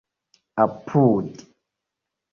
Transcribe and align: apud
apud 0.65 1.23